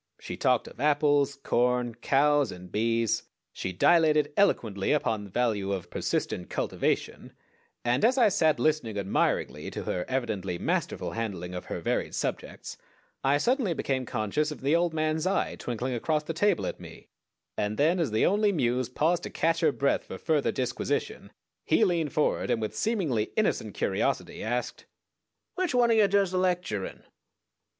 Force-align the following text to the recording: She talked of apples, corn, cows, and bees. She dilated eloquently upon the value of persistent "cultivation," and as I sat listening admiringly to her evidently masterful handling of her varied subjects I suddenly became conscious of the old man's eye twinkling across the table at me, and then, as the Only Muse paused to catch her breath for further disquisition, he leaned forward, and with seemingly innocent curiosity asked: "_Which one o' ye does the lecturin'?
She 0.19 0.35
talked 0.35 0.67
of 0.67 0.79
apples, 0.79 1.35
corn, 1.35 1.93
cows, 1.93 2.51
and 2.51 2.71
bees. 2.71 3.21
She 3.53 3.71
dilated 3.71 4.33
eloquently 4.35 4.93
upon 4.93 5.23
the 5.25 5.29
value 5.29 5.71
of 5.71 5.91
persistent 5.91 6.49
"cultivation," 6.49 7.33
and 7.85 8.03
as 8.03 8.17
I 8.17 8.29
sat 8.29 8.59
listening 8.59 8.97
admiringly 8.97 9.69
to 9.69 9.83
her 9.83 10.05
evidently 10.07 10.57
masterful 10.57 11.11
handling 11.11 11.53
of 11.53 11.65
her 11.65 11.81
varied 11.81 12.15
subjects 12.15 12.77
I 13.23 13.37
suddenly 13.37 13.75
became 13.75 14.07
conscious 14.07 14.49
of 14.49 14.61
the 14.61 14.75
old 14.75 14.91
man's 14.91 15.27
eye 15.27 15.55
twinkling 15.55 15.93
across 15.93 16.23
the 16.23 16.33
table 16.33 16.65
at 16.65 16.79
me, 16.79 17.09
and 17.55 17.77
then, 17.77 17.99
as 17.99 18.09
the 18.09 18.25
Only 18.25 18.51
Muse 18.51 18.89
paused 18.89 19.21
to 19.21 19.29
catch 19.29 19.59
her 19.59 19.71
breath 19.71 20.05
for 20.05 20.17
further 20.17 20.51
disquisition, 20.51 21.31
he 21.63 21.85
leaned 21.85 22.11
forward, 22.11 22.49
and 22.49 22.59
with 22.59 22.75
seemingly 22.75 23.29
innocent 23.35 23.75
curiosity 23.75 24.41
asked: 24.41 24.87
"_Which 25.59 25.75
one 25.75 25.91
o' 25.91 25.93
ye 25.93 26.07
does 26.07 26.31
the 26.31 26.39
lecturin'? 26.39 27.03